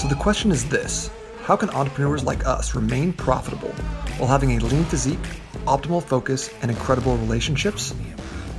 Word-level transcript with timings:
So 0.00 0.08
the 0.08 0.14
question 0.14 0.50
is 0.50 0.66
this 0.66 1.10
How 1.42 1.56
can 1.56 1.68
entrepreneurs 1.68 2.24
like 2.24 2.46
us 2.46 2.74
remain 2.74 3.12
profitable 3.12 3.68
while 4.16 4.30
having 4.30 4.52
a 4.52 4.64
lean 4.64 4.82
physique, 4.84 5.18
optimal 5.66 6.02
focus, 6.02 6.48
and 6.62 6.70
incredible 6.70 7.18
relationships? 7.18 7.94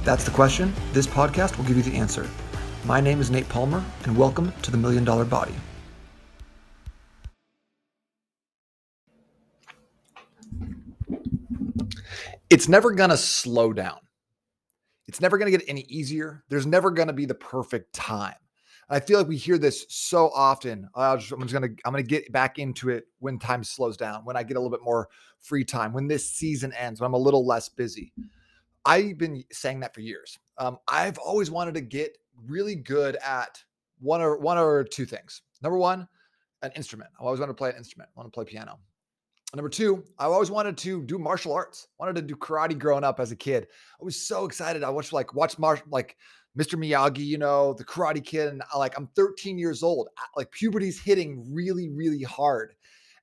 That's 0.03 0.23
the 0.23 0.29
question. 0.29 0.71
This 0.93 1.07
podcast 1.07 1.57
will 1.57 1.65
give 1.65 1.77
you 1.77 1.81
the 1.81 1.97
answer. 1.97 2.29
My 2.85 3.01
name 3.01 3.19
is 3.19 3.31
Nate 3.31 3.49
Palmer, 3.49 3.83
and 4.03 4.15
welcome 4.15 4.53
to 4.61 4.69
the 4.69 4.77
Million 4.77 5.03
Dollar 5.03 5.25
Body. 5.25 5.55
It's 12.51 12.69
never 12.69 12.91
going 12.91 13.09
to 13.09 13.17
slow 13.17 13.73
down. 13.73 13.97
It's 15.07 15.19
never 15.19 15.39
going 15.39 15.51
to 15.51 15.57
get 15.57 15.67
any 15.67 15.87
easier. 15.89 16.43
There's 16.49 16.67
never 16.67 16.91
going 16.91 17.07
to 17.07 17.13
be 17.13 17.25
the 17.25 17.33
perfect 17.33 17.93
time. 17.93 18.35
I 18.91 18.99
feel 18.99 19.17
like 19.17 19.27
we 19.27 19.37
hear 19.37 19.57
this 19.57 19.85
so 19.89 20.29
often. 20.35 20.89
Just, 20.95 21.31
I'm 21.31 21.41
just 21.41 21.53
gonna 21.53 21.69
I'm 21.85 21.93
gonna 21.93 22.03
get 22.03 22.31
back 22.31 22.59
into 22.59 22.89
it 22.89 23.05
when 23.19 23.39
time 23.39 23.63
slows 23.63 23.95
down, 23.95 24.25
when 24.25 24.35
I 24.35 24.43
get 24.43 24.57
a 24.57 24.59
little 24.59 24.75
bit 24.75 24.83
more 24.83 25.07
free 25.39 25.63
time, 25.63 25.93
when 25.93 26.07
this 26.07 26.29
season 26.29 26.73
ends, 26.73 26.99
when 26.99 27.07
I'm 27.07 27.13
a 27.13 27.17
little 27.17 27.45
less 27.45 27.69
busy. 27.69 28.11
I've 28.83 29.17
been 29.17 29.43
saying 29.51 29.79
that 29.79 29.93
for 29.93 30.01
years. 30.01 30.37
Um, 30.57 30.77
I've 30.87 31.17
always 31.19 31.49
wanted 31.49 31.75
to 31.75 31.81
get 31.81 32.17
really 32.47 32.75
good 32.75 33.15
at 33.17 33.63
one 33.99 34.21
or 34.21 34.37
one 34.37 34.57
or 34.57 34.83
two 34.83 35.05
things. 35.05 35.41
Number 35.61 35.77
one, 35.77 36.07
an 36.61 36.71
instrument. 36.75 37.11
I 37.19 37.23
always 37.23 37.39
wanted 37.39 37.53
to 37.53 37.57
play 37.57 37.69
an 37.69 37.77
instrument. 37.77 38.09
I 38.15 38.19
want 38.19 38.31
to 38.31 38.35
play 38.35 38.45
piano. 38.45 38.79
Number 39.53 39.69
two, 39.69 40.03
I 40.17 40.25
always 40.25 40.49
wanted 40.49 40.77
to 40.77 41.03
do 41.03 41.17
martial 41.17 41.53
arts. 41.53 41.87
Wanted 41.99 42.15
to 42.15 42.21
do 42.21 42.35
karate 42.35 42.77
growing 42.77 43.03
up 43.03 43.19
as 43.19 43.31
a 43.31 43.35
kid. 43.35 43.67
I 43.99 44.03
was 44.03 44.15
so 44.15 44.45
excited. 44.45 44.83
I 44.83 44.89
watched 44.89 45.13
like 45.13 45.33
watch 45.33 45.59
martial 45.59 45.85
like 45.89 46.15
Mr. 46.57 46.75
Miyagi, 46.75 47.25
you 47.25 47.37
know, 47.37 47.73
the 47.73 47.85
Karate 47.85 48.23
Kid, 48.23 48.49
and 48.49 48.61
like 48.77 48.97
I'm 48.97 49.07
13 49.15 49.57
years 49.57 49.83
old. 49.83 50.09
Like 50.35 50.51
puberty's 50.51 50.99
hitting 50.99 51.45
really, 51.53 51.89
really 51.89 52.23
hard. 52.23 52.73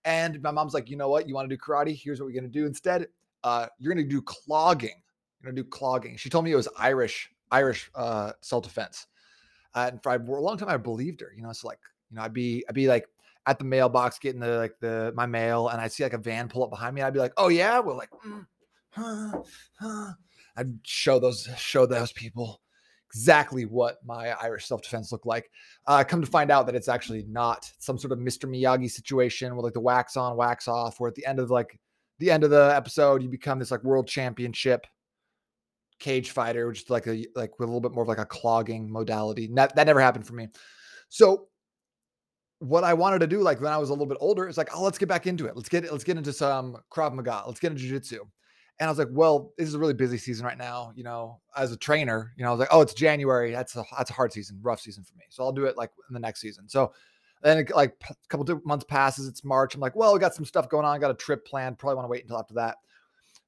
And 0.05 0.41
my 0.43 0.51
mom's 0.51 0.73
like, 0.73 0.89
you 0.89 0.97
know 0.97 1.09
what? 1.11 1.29
You 1.29 1.35
want 1.35 1.51
to 1.51 1.55
do 1.55 1.61
karate? 1.61 1.95
Here's 1.95 2.21
what 2.21 2.27
we're 2.27 2.35
gonna 2.35 2.49
do 2.49 2.67
instead. 2.67 3.09
Uh, 3.45 3.67
you're 3.79 3.93
gonna 3.93 4.07
do 4.07 4.23
clogging. 4.23 5.03
You're 5.41 5.53
gonna 5.53 5.63
do 5.63 5.69
clogging. 5.69 6.17
She 6.17 6.31
told 6.31 6.45
me 6.45 6.53
it 6.53 6.57
was 6.57 6.69
Irish, 6.79 7.31
Irish 7.51 7.91
uh, 7.95 8.33
self 8.41 8.65
defense. 8.65 9.07
Uh, 9.75 9.91
and 9.93 10.03
for 10.03 10.15
a 10.15 10.41
long 10.41 10.57
time, 10.57 10.71
I 10.71 10.79
believed 10.79 11.21
her. 11.21 11.33
You 11.37 11.43
know, 11.43 11.51
it's 11.51 11.65
like, 11.65 11.81
you 12.11 12.17
know, 12.17 12.23
I'd 12.23 12.33
be, 12.33 12.65
I'd 12.69 12.75
be 12.75 12.89
like 12.89 13.07
at 13.47 13.59
the 13.59 13.65
mailbox 13.65 14.19
getting 14.19 14.41
the 14.41 14.57
like 14.57 14.79
the 14.81 15.13
my 15.15 15.27
mail, 15.27 15.69
and 15.69 15.81
I'd 15.81 15.93
see 15.93 16.05
like 16.05 16.15
a 16.15 16.19
van 16.19 16.49
pull 16.49 16.65
up 16.65 16.71
behind 16.71 16.95
me. 16.95 17.03
I'd 17.03 17.13
be 17.13 17.21
like, 17.21 17.35
oh 17.37 17.49
yeah, 17.49 17.79
we're 17.81 17.95
like, 17.95 18.11
mm, 18.27 18.47
huh, 18.91 19.43
huh. 19.79 20.13
I'd 20.57 20.79
show 20.85 21.19
those, 21.19 21.49
show 21.57 21.87
those 21.87 22.13
people 22.13 22.61
exactly 23.11 23.65
what 23.65 23.99
my 24.05 24.31
Irish 24.43 24.67
self 24.67 24.83
defense 24.83 25.13
looked 25.13 25.27
like. 25.27 25.51
Uh, 25.87 26.05
come 26.05 26.21
to 26.21 26.27
find 26.27 26.51
out 26.51 26.67
that 26.67 26.75
it's 26.75 26.89
actually 26.89 27.25
not 27.29 27.71
some 27.79 27.99
sort 27.99 28.13
of 28.13 28.19
Mr. 28.19 28.49
Miyagi 28.49 28.91
situation 28.91 29.57
with 29.57 29.65
like 29.65 29.75
the 29.75 29.81
wax 29.81 30.17
on, 30.17 30.37
wax 30.37 30.69
off, 30.69 31.01
where 31.01 31.09
at 31.09 31.15
the 31.15 31.27
end 31.27 31.39
of 31.39 31.51
like 31.51 31.79
the 32.19 32.31
end 32.31 32.45
of 32.45 32.51
the 32.51 32.73
episode, 32.75 33.23
you 33.23 33.29
become 33.29 33.59
this 33.59 33.71
like 33.71 33.83
world 33.85 34.07
championship 34.07 34.87
cage 35.99 36.31
fighter, 36.31 36.69
which 36.69 36.83
is 36.83 36.91
like 36.91 37.07
a 37.07 37.25
like 37.35 37.59
with 37.59 37.69
a 37.69 37.73
little 37.73 37.81
bit 37.81 37.93
more 37.93 38.03
of 38.03 38.09
like 38.09 38.19
a 38.19 38.27
clogging 38.27 38.91
modality. 38.91 39.49
That 39.55 39.75
that 39.77 39.87
never 39.87 40.01
happened 40.01 40.27
for 40.27 40.35
me. 40.35 40.49
So 41.09 41.49
what 42.61 42.85
I 42.85 42.93
wanted 42.95 43.21
to 43.21 43.27
do, 43.27 43.41
like 43.41 43.61
when 43.61 43.73
I 43.73 43.79
was 43.79 43.89
a 43.89 43.93
little 43.93 44.07
bit 44.07 44.19
older, 44.21 44.49
is 44.49 44.59
like, 44.59 44.71
oh, 44.75 44.83
let's 44.83 44.99
get 44.99 45.09
back 45.09 45.27
into 45.27 45.47
it. 45.47 45.57
Let's 45.57 45.69
get 45.69 45.91
let's 45.91 46.05
get 46.05 46.17
into 46.17 46.33
some 46.33 46.77
Krav 46.93 47.15
Maga. 47.15 47.45
Let's 47.47 47.61
get 47.61 47.73
into 47.73 47.83
jiu-jitsu. 47.83 48.25
And 48.81 48.87
I 48.87 48.91
was 48.91 48.99
like, 48.99 49.09
well, 49.11 49.53
this 49.59 49.67
is 49.67 49.75
a 49.75 49.79
really 49.79 49.95
busy 49.95 50.19
season 50.19 50.47
right 50.47 50.59
now. 50.59 50.93
You 50.95 51.03
know, 51.03 51.41
as 51.57 51.73
a 51.73 51.77
trainer, 51.77 52.33
you 52.37 52.45
know, 52.45 52.51
I 52.51 52.53
was 52.53 52.61
like, 52.61 52.69
oh, 52.71 52.81
it's 52.81 52.95
January. 52.95 53.51
That's 53.51 53.75
a 53.77 53.85
that's 53.97 54.11
a 54.11 54.15
hard 54.15 54.33
season, 54.33 54.59
rough 54.63 54.81
season 54.81 55.03
for 55.05 55.17
me. 55.17 55.25
So 55.31 55.43
I'll 55.43 55.53
do 55.53 55.65
it 55.65 55.77
like 55.77 55.91
in 56.09 56.15
the 56.15 56.21
next 56.21 56.41
season. 56.41 56.69
So 56.69 56.93
then 57.43 57.59
it, 57.59 57.75
like 57.75 57.97
a 58.11 58.15
couple 58.29 58.61
months 58.65 58.85
passes. 58.89 59.27
It's 59.27 59.45
March. 59.45 59.75
I'm 59.75 59.81
like, 59.81 59.97
well, 59.97 60.15
we 60.15 60.21
got 60.21 60.35
some 60.35 60.45
stuff 60.45 60.69
going 60.69 60.85
on. 60.85 60.95
I 60.95 60.99
got 60.99 61.11
a 61.11 61.15
trip 61.15 61.45
planned. 61.45 61.79
Probably 61.79 61.97
want 61.97 62.07
to 62.07 62.11
wait 62.11 62.23
until 62.23 62.39
after 62.39 62.55
that. 62.55 62.77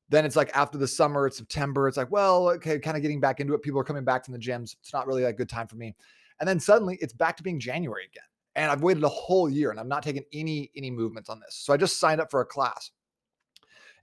Then 0.08 0.24
it's 0.24 0.34
like 0.34 0.50
after 0.54 0.76
the 0.76 0.88
summer, 0.88 1.26
it's 1.26 1.36
September. 1.36 1.86
It's 1.86 1.96
like, 1.96 2.10
well, 2.10 2.48
okay, 2.50 2.80
kind 2.80 2.96
of 2.96 3.02
getting 3.02 3.20
back 3.20 3.38
into 3.38 3.54
it. 3.54 3.62
People 3.62 3.78
are 3.78 3.84
coming 3.84 4.04
back 4.04 4.24
from 4.24 4.32
the 4.32 4.40
gyms. 4.40 4.74
It's 4.80 4.92
not 4.92 5.06
really 5.06 5.22
a 5.24 5.32
good 5.32 5.48
time 5.48 5.68
for 5.68 5.76
me. 5.76 5.94
And 6.40 6.48
then 6.48 6.58
suddenly 6.58 6.98
it's 7.00 7.12
back 7.12 7.36
to 7.36 7.42
being 7.44 7.60
January 7.60 8.06
again. 8.10 8.24
And 8.56 8.70
I've 8.70 8.82
waited 8.82 9.04
a 9.04 9.08
whole 9.08 9.48
year 9.48 9.70
and 9.70 9.78
I'm 9.78 9.88
not 9.88 10.02
taking 10.02 10.24
any 10.32 10.70
any 10.76 10.90
movements 10.90 11.30
on 11.30 11.38
this. 11.38 11.54
So 11.54 11.72
I 11.72 11.76
just 11.76 12.00
signed 12.00 12.20
up 12.20 12.30
for 12.30 12.40
a 12.40 12.46
class. 12.46 12.90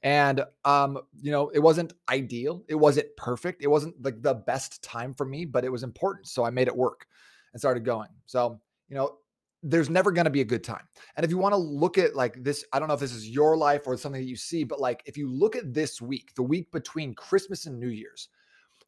And 0.04 0.44
um, 0.66 1.00
you 1.22 1.32
know, 1.32 1.50
it 1.50 1.60
wasn't 1.60 1.94
ideal. 2.10 2.64
It 2.68 2.76
wasn't 2.76 3.08
perfect. 3.18 3.64
It 3.64 3.68
wasn't 3.68 3.96
like 4.04 4.22
the 4.22 4.36
best 4.36 4.84
time 4.84 5.14
for 5.14 5.26
me, 5.26 5.46
but 5.46 5.66
it 5.66 5.72
was 5.72 5.84
important. 5.84 6.28
So 6.28 6.44
I 6.44 6.50
made 6.50 6.68
it 6.68 6.76
work 6.76 7.08
and 7.54 7.60
started 7.60 7.84
going. 7.84 8.10
So, 8.26 8.60
you 8.90 8.96
know, 8.96 9.18
there's 9.64 9.90
never 9.90 10.12
going 10.12 10.26
to 10.26 10.32
be 10.32 10.42
a 10.42 10.46
good 10.46 10.64
time. 10.64 10.84
And 11.16 11.24
if 11.24 11.32
you 11.32 11.38
want 11.38 11.54
to 11.54 11.58
look 11.58 11.98
at 11.98 12.16
like 12.16 12.44
this, 12.44 12.64
I 12.72 12.80
don't 12.80 12.88
know 12.88 12.94
if 12.94 13.00
this 13.00 13.14
is 13.14 13.30
your 13.30 13.58
life 13.58 13.82
or 13.86 13.98
something 13.98 14.22
that 14.22 14.28
you 14.28 14.36
see, 14.36 14.64
but 14.64 14.80
like 14.80 15.02
if 15.06 15.18
you 15.18 15.30
look 15.30 15.56
at 15.56 15.74
this 15.74 16.02
week, 16.02 16.34
the 16.36 16.44
week 16.44 16.72
between 16.72 17.16
Christmas 17.16 17.66
and 17.66 17.80
New 17.80 17.90
Year's, 17.90 18.30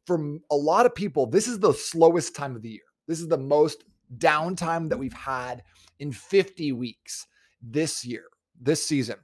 for 0.06 0.38
a 0.50 0.56
lot 0.56 0.86
of 0.86 0.94
people, 0.94 1.26
this 1.26 1.48
is 1.48 1.58
the 1.58 1.72
slowest 1.72 2.34
time 2.34 2.56
of 2.56 2.62
the 2.62 2.70
year. 2.70 2.80
This 3.06 3.20
is 3.20 3.28
the 3.28 3.38
most 3.38 3.84
downtime 4.18 4.88
that 4.88 4.98
we've 4.98 5.12
had 5.12 5.62
in 5.98 6.12
50 6.12 6.72
weeks 6.72 7.26
this 7.60 8.04
year, 8.04 8.24
this 8.60 8.84
season, 8.84 9.16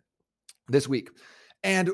this 0.68 0.88
week. 0.88 1.10
And 1.66 1.91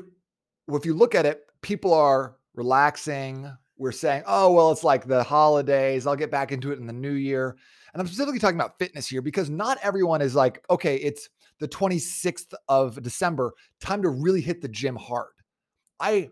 if 0.67 0.85
you 0.85 0.93
look 0.93 1.15
at 1.15 1.25
it, 1.25 1.47
people 1.63 1.95
are 1.95 2.35
relaxing. 2.53 3.51
We're 3.75 3.91
saying, 3.91 4.21
oh, 4.27 4.53
well, 4.53 4.71
it's 4.71 4.83
like 4.83 5.07
the 5.07 5.23
holidays. 5.23 6.05
I'll 6.05 6.15
get 6.15 6.29
back 6.29 6.51
into 6.51 6.71
it 6.71 6.77
in 6.77 6.85
the 6.85 6.93
new 6.93 7.13
year. 7.13 7.57
And 7.91 7.99
I'm 7.99 8.05
specifically 8.05 8.39
talking 8.39 8.55
about 8.55 8.77
fitness 8.77 9.07
here 9.07 9.23
because 9.23 9.49
not 9.49 9.79
everyone 9.81 10.21
is 10.21 10.35
like, 10.35 10.63
okay, 10.69 10.97
it's 10.97 11.27
the 11.59 11.67
26th 11.67 12.53
of 12.69 13.01
December, 13.01 13.51
time 13.81 14.03
to 14.03 14.09
really 14.09 14.41
hit 14.41 14.61
the 14.61 14.67
gym 14.67 14.95
hard. 14.95 15.31
I 15.99 16.29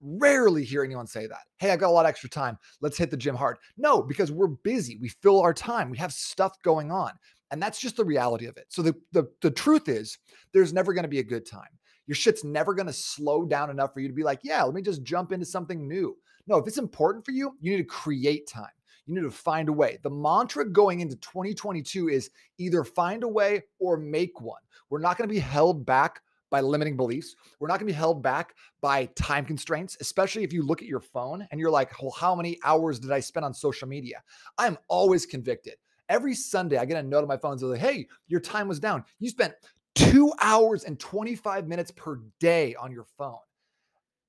rarely 0.00 0.62
hear 0.62 0.84
anyone 0.84 1.08
say 1.08 1.26
that. 1.26 1.46
Hey, 1.58 1.70
I've 1.70 1.80
got 1.80 1.88
a 1.88 1.92
lot 1.92 2.06
of 2.06 2.10
extra 2.10 2.30
time. 2.30 2.58
Let's 2.80 2.96
hit 2.96 3.10
the 3.10 3.16
gym 3.16 3.34
hard. 3.34 3.56
No, 3.76 4.02
because 4.02 4.30
we're 4.30 4.46
busy. 4.46 4.98
We 5.00 5.08
fill 5.08 5.40
our 5.40 5.54
time. 5.54 5.90
We 5.90 5.98
have 5.98 6.12
stuff 6.12 6.62
going 6.62 6.92
on. 6.92 7.10
And 7.50 7.60
that's 7.60 7.80
just 7.80 7.96
the 7.96 8.04
reality 8.04 8.46
of 8.46 8.56
it. 8.56 8.66
So 8.68 8.82
the 8.82 8.94
the, 9.12 9.24
the 9.42 9.50
truth 9.50 9.88
is 9.88 10.16
there's 10.52 10.72
never 10.72 10.92
going 10.92 11.04
to 11.04 11.08
be 11.08 11.18
a 11.18 11.24
good 11.24 11.44
time. 11.44 11.68
Your 12.06 12.14
shit's 12.14 12.44
never 12.44 12.74
going 12.74 12.86
to 12.86 12.92
slow 12.92 13.44
down 13.44 13.70
enough 13.70 13.94
for 13.94 14.00
you 14.00 14.08
to 14.08 14.14
be 14.14 14.22
like, 14.22 14.40
yeah, 14.42 14.62
let 14.62 14.74
me 14.74 14.82
just 14.82 15.02
jump 15.02 15.32
into 15.32 15.46
something 15.46 15.88
new. 15.88 16.16
No, 16.46 16.56
if 16.56 16.66
it's 16.66 16.78
important 16.78 17.24
for 17.24 17.30
you, 17.30 17.56
you 17.60 17.72
need 17.72 17.78
to 17.78 17.84
create 17.84 18.46
time. 18.48 18.68
You 19.06 19.14
need 19.14 19.22
to 19.22 19.30
find 19.30 19.68
a 19.68 19.72
way. 19.72 19.98
The 20.02 20.10
mantra 20.10 20.68
going 20.68 21.00
into 21.00 21.16
2022 21.16 22.08
is 22.08 22.30
either 22.58 22.84
find 22.84 23.22
a 23.22 23.28
way 23.28 23.62
or 23.78 23.96
make 23.96 24.40
one. 24.40 24.60
We're 24.90 25.00
not 25.00 25.18
going 25.18 25.28
to 25.28 25.34
be 25.34 25.40
held 25.40 25.84
back 25.84 26.20
by 26.50 26.60
limiting 26.60 26.96
beliefs. 26.96 27.34
We're 27.58 27.68
not 27.68 27.80
going 27.80 27.88
to 27.88 27.92
be 27.92 27.98
held 27.98 28.22
back 28.22 28.54
by 28.80 29.06
time 29.16 29.44
constraints, 29.44 29.96
especially 30.00 30.44
if 30.44 30.52
you 30.52 30.62
look 30.62 30.82
at 30.82 30.88
your 30.88 31.00
phone 31.00 31.46
and 31.50 31.60
you're 31.60 31.70
like, 31.70 32.00
well, 32.00 32.12
how 32.12 32.34
many 32.34 32.58
hours 32.64 32.98
did 32.98 33.10
I 33.10 33.20
spend 33.20 33.44
on 33.44 33.52
social 33.52 33.88
media? 33.88 34.22
I'm 34.56 34.78
always 34.88 35.26
convicted. 35.26 35.74
Every 36.08 36.34
Sunday, 36.34 36.76
I 36.76 36.84
get 36.84 37.02
a 37.02 37.06
note 37.06 37.22
on 37.22 37.28
my 37.28 37.38
phone 37.38 37.58
saying, 37.58 37.76
hey, 37.76 38.06
your 38.28 38.40
time 38.40 38.68
was 38.68 38.78
down. 38.78 39.04
You 39.18 39.30
spent 39.30 39.54
two 39.94 40.32
hours 40.40 40.84
and 40.84 40.98
25 40.98 41.68
minutes 41.68 41.90
per 41.90 42.20
day 42.40 42.74
on 42.74 42.92
your 42.92 43.06
phone. 43.18 43.38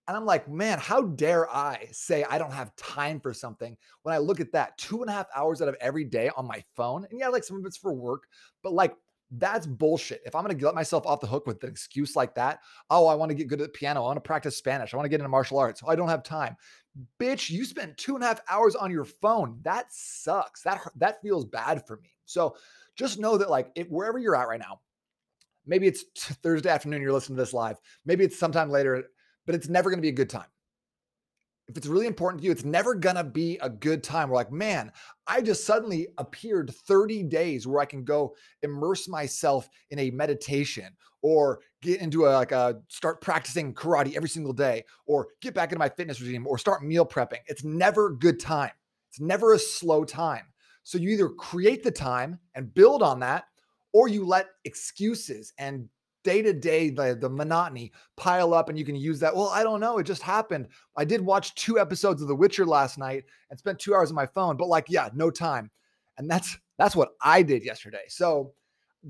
And 0.08 0.16
I'm 0.16 0.26
like, 0.26 0.48
man, 0.48 0.78
how 0.78 1.02
dare 1.02 1.50
I 1.50 1.88
say 1.92 2.24
I 2.24 2.38
don't 2.38 2.54
have 2.54 2.76
time 2.76 3.20
for 3.20 3.34
something 3.34 3.76
when 4.04 4.14
I 4.14 4.20
look 4.20 4.40
at 4.40 4.52
that 4.52 4.78
two 4.78 5.02
and 5.02 5.10
a 5.10 5.14
half 5.14 5.26
hours 5.36 5.62
out 5.62 5.68
of 5.68 5.76
every 5.82 6.04
day 6.04 6.30
on 6.38 6.48
my 6.48 6.64
phone? 6.76 7.08
And 7.10 7.20
yeah, 7.20 7.30
like 7.30 7.44
some 7.44 7.58
of 7.58 7.66
it's 7.66 7.78
for 7.78 7.92
work, 7.92 8.28
but 8.62 8.74
like 8.74 8.96
that's 9.32 9.66
bullshit. 9.66 10.22
If 10.26 10.36
I'm 10.36 10.44
going 10.44 10.56
to 10.56 10.66
let 10.66 10.76
myself 10.76 11.08
off 11.08 11.22
the 11.22 11.28
hook 11.28 11.48
with 11.48 11.64
an 11.64 11.70
excuse 11.70 12.16
like 12.16 12.36
that, 12.36 12.60
oh, 12.92 13.08
I 13.08 13.16
want 13.16 13.30
to 13.30 13.36
get 13.36 13.48
good 13.48 13.62
at 13.62 13.74
the 13.74 13.78
piano. 13.78 14.02
I 14.02 14.06
want 14.06 14.18
to 14.18 14.22
practice 14.22 14.56
Spanish. 14.56 14.94
I 14.94 14.98
want 14.98 15.06
to 15.06 15.10
get 15.10 15.20
into 15.20 15.30
martial 15.30 15.58
arts. 15.58 15.82
Oh, 15.84 15.90
I 15.90 15.96
don't 15.96 16.10
have 16.10 16.24
time. 16.24 16.56
Bitch, 17.20 17.50
you 17.50 17.66
spent 17.66 17.98
two 17.98 18.16
and 18.16 18.24
a 18.24 18.28
half 18.28 18.42
hours 18.50 18.76
on 18.76 18.92
your 18.92 19.06
phone. 19.06 19.60
That 19.64 19.88
sucks. 19.90 20.62
That 20.62 20.82
that 20.98 21.22
feels 21.22 21.46
bad 21.46 21.86
for 21.88 21.98
me. 21.98 22.10
So 22.26 22.56
just 22.96 23.20
know 23.20 23.38
that 23.38 23.50
like 23.50 23.72
if 23.76 23.90
wherever 23.90 24.20
you're 24.20 24.36
at 24.36 24.48
right 24.48 24.60
now, 24.60 24.80
Maybe 25.68 25.88
it's 25.88 26.04
Thursday 26.16 26.70
afternoon, 26.70 27.02
you're 27.02 27.14
listening 27.14 27.38
to 27.38 27.42
this 27.42 27.54
live. 27.54 27.78
Maybe 28.06 28.24
it's 28.24 28.38
sometime 28.38 28.70
later, 28.70 29.04
but 29.46 29.56
it's 29.56 29.70
never 29.70 29.90
going 29.90 29.98
to 29.98 30.02
be 30.02 30.10
a 30.10 30.14
good 30.14 30.30
time. 30.30 30.48
If 31.68 31.78
it's 31.78 31.88
really 31.88 32.06
important 32.06 32.42
to 32.42 32.46
you, 32.46 32.52
it's 32.52 32.64
never 32.64 32.94
going 32.94 33.16
to 33.16 33.24
be 33.24 33.58
a 33.60 33.70
good 33.70 34.04
time. 34.04 34.30
We're 34.30 34.36
like, 34.36 34.52
man, 34.52 34.92
I 35.26 35.42
just 35.42 35.66
suddenly 35.66 36.08
appeared 36.20 36.70
30 36.70 37.24
days 37.24 37.66
where 37.66 37.82
I 37.82 37.86
can 37.86 38.04
go 38.04 38.36
immerse 38.62 39.08
myself 39.08 39.68
in 39.90 39.98
a 39.98 40.12
meditation 40.12 40.96
or 41.24 41.62
get 41.82 42.02
into 42.02 42.28
a 42.28 42.30
like 42.30 42.52
a 42.52 42.80
start 42.88 43.20
practicing 43.20 43.74
karate 43.74 44.16
every 44.16 44.30
single 44.30 44.54
day 44.54 44.84
or 45.08 45.30
get 45.42 45.56
back 45.56 45.72
into 45.72 45.80
my 45.80 45.90
fitness 45.90 46.22
regime 46.22 46.46
or 46.46 46.60
start 46.60 46.84
meal 46.84 47.06
prepping. 47.06 47.40
It's 47.48 47.64
never 47.64 48.10
a 48.10 48.16
good 48.16 48.40
time. 48.40 48.72
It's 49.10 49.20
never 49.20 49.54
a 49.54 49.60
slow 49.60 50.04
time. 50.04 50.44
So 50.84 51.00
you 51.00 51.10
either 51.10 51.30
create 51.30 51.84
the 51.84 51.90
time 51.90 52.38
and 52.54 52.72
build 52.72 53.02
on 53.02 53.22
that 53.22 53.46
or 53.96 54.08
you 54.08 54.26
let 54.26 54.48
excuses 54.66 55.54
and 55.58 55.88
day 56.24 56.42
to 56.42 56.54
day 56.54 56.90
the, 56.90 57.18
the 57.22 57.30
monotony 57.30 57.92
pile 58.18 58.54
up 58.54 58.68
and 58.68 58.80
you 58.80 58.84
can 58.84 58.96
use 58.96 59.20
that 59.20 59.36
well 59.36 59.50
i 59.50 59.62
don't 59.62 59.80
know 59.80 60.00
it 60.00 60.04
just 60.04 60.24
happened 60.24 60.68
i 60.98 61.06
did 61.06 61.22
watch 61.22 61.54
two 61.54 61.80
episodes 61.80 62.22
of 62.22 62.28
the 62.28 62.36
witcher 62.36 62.66
last 62.66 62.98
night 62.98 63.24
and 63.50 63.60
spent 63.60 63.78
two 63.78 63.94
hours 63.94 64.10
on 64.10 64.16
my 64.16 64.26
phone 64.26 64.58
but 64.58 64.68
like 64.68 64.86
yeah 64.90 65.10
no 65.14 65.30
time 65.30 65.70
and 66.18 66.30
that's 66.30 66.58
that's 66.80 66.96
what 66.96 67.10
i 67.22 67.44
did 67.44 67.64
yesterday 67.64 68.04
so 68.08 68.54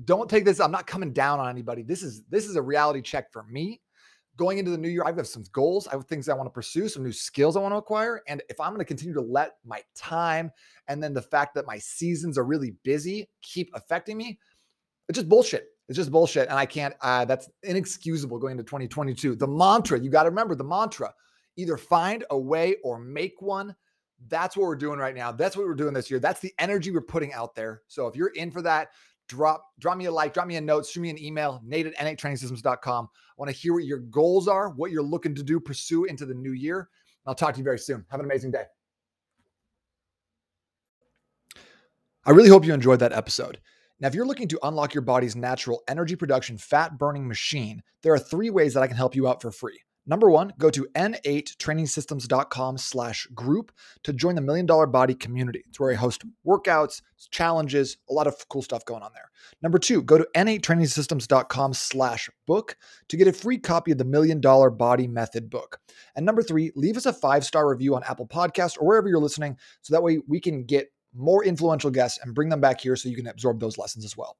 don't 0.04 0.28
take 0.28 0.44
this. 0.44 0.60
I'm 0.60 0.70
not 0.70 0.86
coming 0.86 1.12
down 1.12 1.40
on 1.40 1.48
anybody. 1.48 1.82
This 1.82 2.02
is 2.02 2.22
this 2.28 2.46
is 2.46 2.56
a 2.56 2.62
reality 2.62 3.00
check 3.00 3.32
for 3.32 3.44
me. 3.44 3.80
Going 4.36 4.58
into 4.58 4.70
the 4.70 4.76
new 4.76 4.90
year, 4.90 5.02
I 5.02 5.12
have 5.12 5.26
some 5.26 5.44
goals. 5.52 5.88
I 5.88 5.92
have 5.92 6.04
things 6.04 6.28
I 6.28 6.34
want 6.34 6.46
to 6.46 6.52
pursue, 6.52 6.90
some 6.90 7.02
new 7.02 7.12
skills 7.12 7.56
I 7.56 7.60
want 7.60 7.72
to 7.72 7.78
acquire. 7.78 8.20
And 8.28 8.42
if 8.50 8.60
I'm 8.60 8.68
going 8.70 8.80
to 8.80 8.84
continue 8.84 9.14
to 9.14 9.22
let 9.22 9.54
my 9.64 9.80
time 9.94 10.50
and 10.88 11.02
then 11.02 11.14
the 11.14 11.22
fact 11.22 11.54
that 11.54 11.66
my 11.66 11.78
seasons 11.78 12.36
are 12.36 12.44
really 12.44 12.74
busy 12.84 13.30
keep 13.40 13.70
affecting 13.72 14.18
me, 14.18 14.38
it's 15.08 15.16
just 15.16 15.28
bullshit. 15.28 15.68
It's 15.88 15.96
just 15.96 16.10
bullshit. 16.10 16.48
And 16.48 16.58
I 16.58 16.66
can't, 16.66 16.94
uh, 17.00 17.24
that's 17.24 17.48
inexcusable 17.62 18.38
going 18.38 18.52
into 18.52 18.64
2022. 18.64 19.36
The 19.36 19.46
mantra, 19.46 19.98
you 19.98 20.10
got 20.10 20.24
to 20.24 20.30
remember 20.30 20.54
the 20.54 20.64
mantra 20.64 21.14
either 21.56 21.76
find 21.76 22.24
a 22.30 22.38
way 22.38 22.76
or 22.82 22.98
make 22.98 23.40
one. 23.40 23.74
That's 24.28 24.56
what 24.56 24.64
we're 24.64 24.76
doing 24.76 24.98
right 24.98 25.14
now. 25.14 25.32
That's 25.32 25.56
what 25.56 25.66
we're 25.66 25.74
doing 25.74 25.94
this 25.94 26.10
year. 26.10 26.18
That's 26.18 26.40
the 26.40 26.52
energy 26.58 26.90
we're 26.90 27.02
putting 27.02 27.32
out 27.32 27.54
there. 27.54 27.82
So 27.86 28.06
if 28.06 28.16
you're 28.16 28.28
in 28.28 28.50
for 28.50 28.62
that, 28.62 28.88
drop 29.28 29.64
drop 29.78 29.96
me 29.96 30.06
a 30.06 30.12
like, 30.12 30.32
drop 30.32 30.46
me 30.46 30.56
a 30.56 30.60
note, 30.60 30.86
shoot 30.86 31.00
me 31.00 31.10
an 31.10 31.22
email, 31.22 31.60
nate 31.64 31.86
at 31.86 31.96
n8trainingsystems.com. 31.96 33.08
I 33.12 33.32
want 33.36 33.50
to 33.50 33.56
hear 33.56 33.74
what 33.74 33.84
your 33.84 33.98
goals 33.98 34.48
are, 34.48 34.70
what 34.70 34.90
you're 34.90 35.02
looking 35.02 35.34
to 35.34 35.42
do, 35.42 35.60
pursue 35.60 36.04
into 36.04 36.24
the 36.24 36.34
new 36.34 36.52
year. 36.52 36.88
I'll 37.26 37.34
talk 37.34 37.54
to 37.54 37.58
you 37.58 37.64
very 37.64 37.78
soon. 37.78 38.04
Have 38.08 38.20
an 38.20 38.26
amazing 38.26 38.52
day. 38.52 38.64
I 42.24 42.30
really 42.30 42.48
hope 42.48 42.64
you 42.64 42.72
enjoyed 42.72 43.00
that 43.00 43.12
episode. 43.12 43.58
Now, 43.98 44.08
if 44.08 44.14
you're 44.14 44.26
looking 44.26 44.48
to 44.48 44.58
unlock 44.62 44.92
your 44.92 45.02
body's 45.02 45.36
natural 45.36 45.82
energy 45.88 46.16
production 46.16 46.58
fat 46.58 46.98
burning 46.98 47.26
machine, 47.26 47.82
there 48.02 48.12
are 48.12 48.18
three 48.18 48.50
ways 48.50 48.74
that 48.74 48.82
I 48.82 48.86
can 48.86 48.96
help 48.96 49.14
you 49.14 49.26
out 49.26 49.40
for 49.40 49.50
free. 49.50 49.80
Number 50.08 50.30
one, 50.30 50.52
go 50.58 50.70
to 50.70 50.86
n8trainingsystems.com 50.94 52.78
slash 52.78 53.26
group 53.34 53.72
to 54.04 54.12
join 54.12 54.36
the 54.36 54.40
Million 54.40 54.64
Dollar 54.64 54.86
Body 54.86 55.14
community. 55.14 55.64
It's 55.66 55.80
where 55.80 55.90
I 55.90 55.96
host 55.96 56.22
workouts, 56.46 57.02
challenges, 57.32 57.96
a 58.08 58.12
lot 58.12 58.28
of 58.28 58.36
cool 58.48 58.62
stuff 58.62 58.84
going 58.84 59.02
on 59.02 59.10
there. 59.14 59.30
Number 59.62 59.80
two, 59.80 60.02
go 60.02 60.16
to 60.16 60.28
n8trainingsystems.com 60.36 61.74
slash 61.74 62.30
book 62.46 62.76
to 63.08 63.16
get 63.16 63.26
a 63.26 63.32
free 63.32 63.58
copy 63.58 63.90
of 63.90 63.98
the 63.98 64.04
Million 64.04 64.40
Dollar 64.40 64.70
Body 64.70 65.08
Method 65.08 65.50
book. 65.50 65.80
And 66.14 66.24
number 66.24 66.42
three, 66.42 66.70
leave 66.76 66.96
us 66.96 67.06
a 67.06 67.12
five-star 67.12 67.68
review 67.68 67.96
on 67.96 68.04
Apple 68.04 68.28
Podcast 68.28 68.78
or 68.78 68.86
wherever 68.86 69.08
you're 69.08 69.18
listening 69.18 69.56
so 69.82 69.92
that 69.92 70.02
way 70.04 70.20
we 70.28 70.38
can 70.38 70.64
get 70.64 70.92
more 71.16 71.44
influential 71.44 71.90
guests 71.90 72.18
and 72.22 72.34
bring 72.34 72.48
them 72.48 72.60
back 72.60 72.80
here 72.80 72.96
so 72.96 73.08
you 73.08 73.16
can 73.16 73.26
absorb 73.26 73.60
those 73.60 73.78
lessons 73.78 74.04
as 74.04 74.16
well. 74.16 74.36